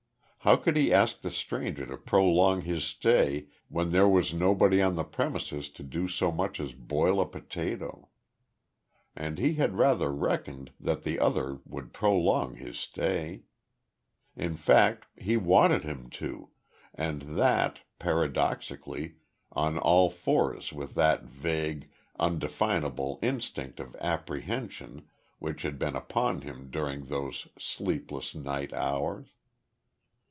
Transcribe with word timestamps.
How 0.43 0.55
could 0.55 0.75
he 0.75 0.91
ask 0.91 1.21
the 1.21 1.29
stranger 1.29 1.85
to 1.85 1.97
prolong 1.97 2.61
his 2.61 2.83
stay 2.83 3.45
when 3.69 3.91
there 3.91 4.09
was 4.09 4.33
nobody 4.33 4.81
on 4.81 4.95
the 4.95 5.03
premises 5.03 5.69
to 5.69 6.07
so 6.07 6.31
much 6.31 6.59
as 6.59 6.73
boil 6.73 7.21
a 7.21 7.27
potato. 7.27 8.09
And 9.15 9.37
he 9.37 9.53
had 9.53 9.77
rather 9.77 10.11
reckoned 10.11 10.71
that 10.79 11.03
the 11.03 11.19
other 11.19 11.59
would 11.63 11.93
prolong 11.93 12.55
his 12.55 12.79
stay. 12.79 13.43
In 14.35 14.55
fact 14.57 15.05
he 15.15 15.37
wanted 15.37 15.83
him 15.83 16.09
to, 16.09 16.49
and 16.95 17.37
that, 17.37 17.81
paradoxically, 17.99 19.17
on 19.51 19.77
all 19.77 20.09
fours 20.09 20.73
with 20.73 20.95
that 20.95 21.21
vague, 21.21 21.87
undefinable 22.17 23.19
instinct 23.21 23.79
of 23.79 23.95
apprehension 23.97 25.07
which 25.37 25.61
had 25.61 25.77
been 25.77 25.95
upon 25.95 26.41
him 26.41 26.71
during 26.71 27.05
those 27.05 27.47
sleepless 27.59 28.33
night 28.33 28.73
hours. 28.73 29.27